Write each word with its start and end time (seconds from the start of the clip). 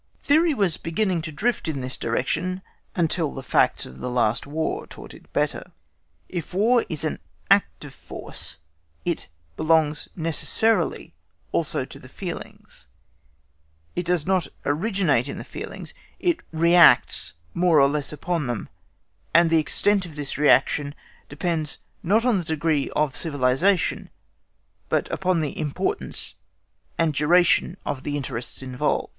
Theory 0.23 0.55
was 0.55 0.77
beginning 0.77 1.21
to 1.21 1.31
drift 1.31 1.67
in 1.67 1.81
this 1.81 1.95
direction 1.95 2.63
until 2.95 3.31
the 3.35 3.43
facts 3.43 3.85
of 3.85 3.99
the 3.99 4.09
last 4.09 4.47
War(*) 4.47 4.87
taught 4.87 5.13
it 5.13 5.31
better. 5.31 5.73
If 6.27 6.55
War 6.55 6.83
is 6.89 7.03
an 7.03 7.19
act 7.51 7.85
of 7.85 7.93
force, 7.93 8.57
it 9.05 9.27
belongs 9.57 10.09
necessarily 10.15 11.13
also 11.51 11.85
to 11.85 11.99
the 11.99 12.09
feelings. 12.09 12.87
If 13.95 13.99
it 14.01 14.05
does 14.07 14.25
not 14.25 14.47
originate 14.65 15.27
in 15.27 15.37
the 15.37 15.43
feelings, 15.43 15.93
it 16.19 16.39
reacts, 16.51 17.33
more 17.53 17.79
or 17.79 17.87
less, 17.87 18.11
upon 18.11 18.47
them, 18.47 18.69
and 19.35 19.51
the 19.51 19.59
extent 19.59 20.07
of 20.07 20.15
this 20.15 20.35
reaction 20.35 20.95
depends 21.29 21.77
not 22.01 22.25
on 22.25 22.39
the 22.39 22.43
degree 22.43 22.89
of 22.95 23.15
civilisation, 23.15 24.09
but 24.89 25.07
upon 25.11 25.41
the 25.41 25.55
importance 25.59 26.33
and 26.97 27.13
duration 27.13 27.77
of 27.85 28.01
the 28.01 28.17
interests 28.17 28.63
involved. 28.63 29.09